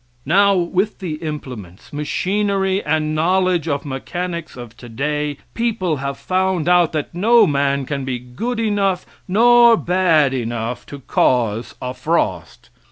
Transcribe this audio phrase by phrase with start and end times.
[0.25, 6.91] Now, with the implements, machinery and knowledge of mechanics of today, people have found out
[6.93, 12.71] that no man can be good enough nor bad enough to cause a frost.